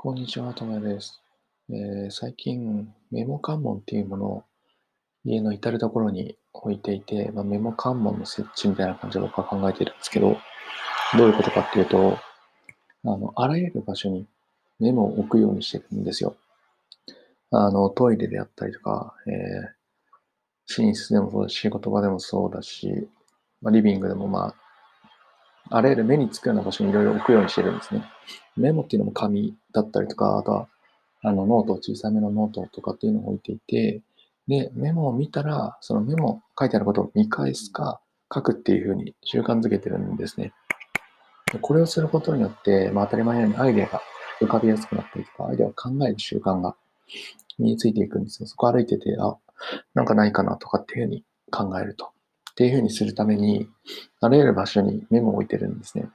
[0.00, 1.20] こんにちは、ともやです、
[1.70, 4.44] えー、最近、メモ関門っていうものを
[5.24, 10.36] 家の至るところに置いていて、まあ、メモ関門の設置みたいな感じで僕は考えているんですけど、
[11.18, 12.16] どういうことかっていうと、
[13.06, 14.28] あの、あらゆる場所に
[14.78, 16.36] メモを置くようにしてるんですよ。
[17.50, 23.08] あの、トイレであったりとか、えー、寝室でもそうだし、仕事場でもそうだし、
[23.60, 24.67] まあ、リビングでもまあ、
[25.70, 28.04] あらゆる目につくような場所にいろいろ置くようにしてるんですね。
[28.56, 30.68] メモっていうのも紙だったりとか、あとは
[31.22, 34.02] あのノート、小さめのノートとかっていうのを置いていて、
[34.46, 38.00] で、メモを見たら、そのメモ書いてあることを見返すか
[38.32, 40.52] 書くっていうふうに習慣づけてるんですね。
[41.60, 44.02] これをすることによって、まあ、当たり前のようにアイデアが
[44.40, 46.76] 浮かびやすくなったりとか、アイデアを考える習慣が
[47.58, 48.46] 身についていくんですよ。
[48.46, 49.36] そこ歩いてて、あ、
[49.94, 52.10] なんかないかなとかっていうふうに考えると。
[52.58, 53.68] っていうふうにするために、
[54.20, 56.08] あらゆる場所にメモを置いてるんですね。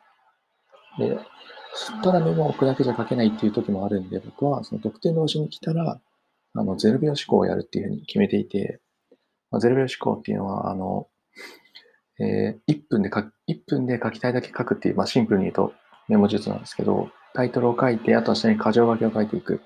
[1.00, 1.18] で、
[2.04, 6.02] ただメモを置くだけじゃ書けないっていう時もあるんで、僕はその特定の場所に来たら、
[6.54, 8.82] あの、0秒思考をやるっていうふうに決めていて、
[9.52, 11.08] まあ、0秒思考っていうのは、あの、
[12.20, 13.32] えー、1分で書1
[13.66, 15.74] 分で書きたいだけ書くっていう、まあ、シンプルに言うと
[16.10, 19.62] メモ術なんですけど、タイトルを書いて、あとは下に箇条書きを書いていく。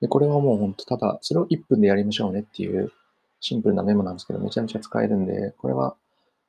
[0.00, 2.90] で、これはもう本当、ただ、それを1分でやりましょうねっていう
[3.40, 5.96] シンプルなメモなんですけど、めちゃめちゃ使えるんで、これは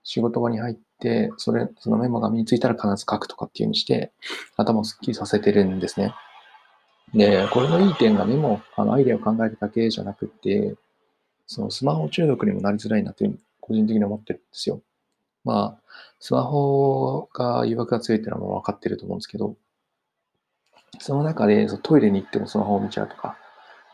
[0.06, 4.14] 仕事場に入って、それ、そのメモが身についたら必ず書くとかっていう風にして、
[4.56, 6.14] 頭をスッキリさせてるんですね。
[7.14, 10.76] で、これのいい点がメモ、あの、アイデアを考えるだけじゃなくて、
[11.48, 14.82] そのスマホ中毒にもなりづらいなというふうに個人的に思ってるんですよ。
[15.44, 15.82] まあ、
[16.20, 19.56] スマホが誘惑が強いっていうのは分かってると思うんですけど、
[21.00, 23.38] その中でそのトイレに行ってもスマホを見ちゃうとか、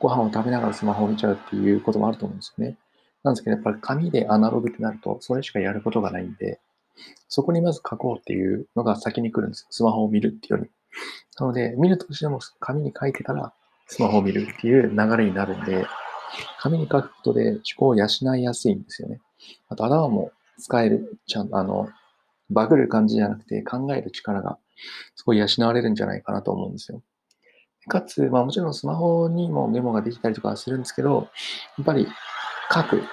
[0.01, 2.77] ご飯を食べながらスマホを見ちゃうっていうこともあると思うんですよね。
[3.23, 6.59] なんですけど、やっぱり紙でアナログってなると、それしかやることがないんで、
[7.27, 9.67] そこにまず書こうっていうのが先に来るんです。
[9.69, 10.69] スマホを見るっていうより。
[11.39, 13.53] なので、見るとしても紙に書いてから
[13.87, 15.85] スマホを見るっていう流れになるんで、
[16.59, 18.05] 紙に書くことで思考を養
[18.35, 19.19] いやすいんですよね。
[19.69, 21.89] あと頭も使える、ちゃんと、あの、
[22.49, 24.57] バグる感じじゃなくて考える力が
[25.15, 27.01] すごい養われるんじゃないかなと思うんですよ。
[27.87, 31.29] かつ、まあもちろんスマホにもメモができたりとかするんですけど、
[31.77, 32.07] やっぱり
[32.71, 33.03] 書く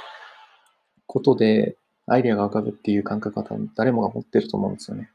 [1.07, 1.77] ことで
[2.07, 3.47] アイデアが浮かぶっていう感覚は
[3.77, 5.11] 誰もが持ってると思うんですよね。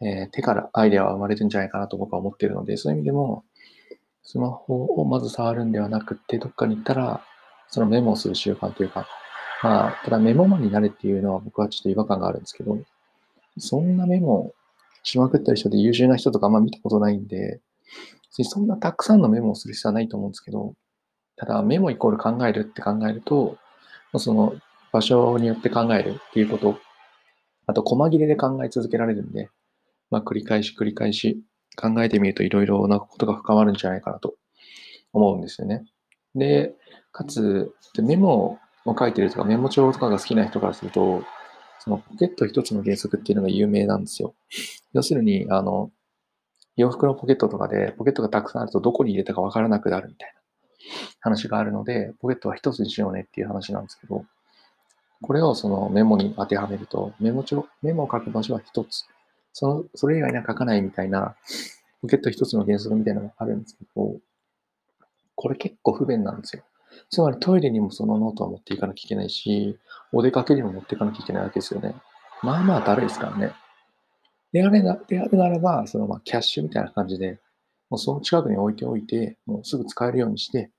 [0.00, 3.44] えー、手からアイデアは生まれるんじゃないかなと僕は思ってるので、そういう意味でも、
[4.24, 7.24] スマホをまず触るんではなくて、どっかに行ったら、
[7.68, 9.06] そのメモをする習慣というか、
[9.62, 12.76] まあ、ただメモマンになれっていうのは僕はちょっと違和感があるんですけど、
[13.58, 14.52] そんなメモ
[15.04, 17.60] しまくってる人で優秀な人とかあんま見たことないんで、
[18.30, 20.74] そんなたくさんのメモをする必要はないと思うんですけど、
[21.42, 23.58] ただメモイコール考えるって考えると、
[24.16, 24.54] その
[24.92, 26.78] 場所によって考えるっていうこと、
[27.66, 29.50] あと細切れで考え続けられるんで、
[30.08, 31.42] まあ、繰り返し繰り返し
[31.74, 34.36] 考えてみるといろいろなことが深まるんじゃないかなと
[35.12, 35.84] 思うんですよね。
[36.36, 36.76] で、
[37.10, 41.24] かつ、メモを書いてるとかメモ帳とかが好きな人からすると、
[41.80, 44.36] そのポケット一つの原則っていうのが有名なんですよ。
[44.92, 45.90] 要するに、あの、
[46.76, 50.41] 洋服のポケットとかでポケットがたくさんあるとどこに入れたかわからなくなるみたいな
[51.20, 54.24] 話があるので、ポケットは一つにしようねっていう話なんですけど、
[55.22, 59.04] これをそのメモに当てはめると、メモ帳、メモを書く場所は一つ。
[59.52, 61.36] その、それ以外には書かないみたいな、
[62.00, 64.16] ポケット一つの原則みたいなのがあるんですけど、
[65.36, 66.62] これ結構不便なんですよ。
[67.10, 69.78] つまりトイレにもそのノートは持っていかなきゃいけないし、
[70.12, 71.94] お出かけにも持っていかなきゃいけないわけですよね。
[72.42, 73.52] まあまあだるいですからね。
[74.52, 77.38] であれな、であるならば、そのまあキャッシュみたいな感じで、
[77.92, 80.70] もうその近くに置いておいて、もうすぐ使えるようにして、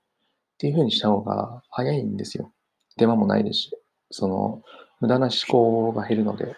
[0.54, 2.52] っていう風にした方が早いんですよ。
[2.98, 3.70] 手間もないですし。
[4.10, 4.62] その、
[5.00, 6.56] 無駄な思考が減るので、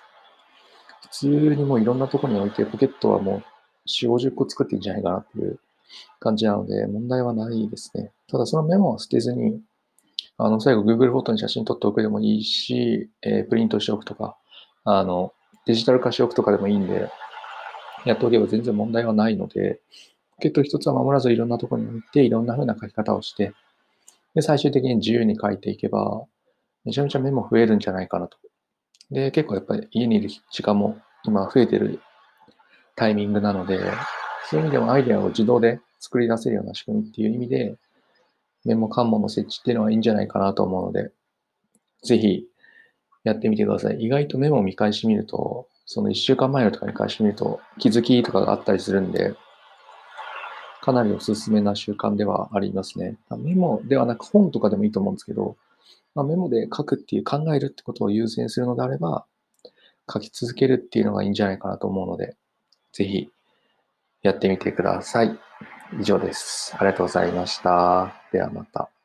[1.02, 3.42] 普通にもういろんなところに置いて、ポケットはもう
[3.86, 5.60] 4、50個作っていいんじゃないかなっていう
[6.20, 8.12] 感じなので、問題はないですね。
[8.26, 9.60] ただそのメモは捨てずに、
[10.38, 14.38] あの、最後 Google フォトに写真撮っておくでもいいし、えー、プリントしておくとか、
[14.84, 15.34] あの、
[15.66, 17.10] デジタル化しておくとかでもいいんで、
[18.06, 19.80] やっておけば全然問題はないので、
[20.36, 23.52] ポケット一つは守らずいろんなところに置いて、いろんな風な書き方をして、
[24.34, 26.24] で、最終的に自由に書いていけば、
[26.84, 28.36] めちゃめちゃメモ増えるんじゃないかなと。
[29.10, 32.00] で、結構やっぱり家にいる時間も今増えてる
[32.96, 33.78] タイミングなので、
[34.50, 37.76] そういう意味でもアイデアを自動で作り出せるような仕組みっていう意味で、
[38.66, 41.12] メモ関門の設置っていうのはいいんじゃないかなと思うので、
[42.04, 42.44] ぜひ
[43.24, 44.02] やってみてください。
[44.02, 49.34] 意外とメモを見返してみると、その1週間前のとかに返してみると気づきとかがあったりするんで、
[50.86, 53.16] かなりおすすめな習慣ではありますね。
[53.38, 55.56] メモではなく本とかでもいいと思うんですけど、
[56.14, 59.26] まあ、メモで書くっていう考えるってことを優先するのであれば、
[60.08, 62.36] 書き続けるっていうのがいいんじゃないかなと思うので、
[62.92, 63.28] ぜひ
[64.22, 65.36] やってみてください。
[66.00, 66.72] 以上です。
[66.76, 68.14] ありがとうございました。
[68.30, 68.95] ではまた。